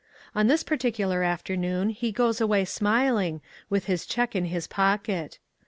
On 0.33 0.47
this 0.47 0.63
par 0.63 0.79
ticular 0.79 1.23
afternoon 1.23 1.89
he 1.89 2.11
goes 2.11 2.41
away 2.41 2.65
smiling, 2.65 3.39
with 3.69 3.85
his 3.85 4.07
check 4.07 4.35
in 4.35 4.45
his 4.45 4.65
pocket. 4.65 5.37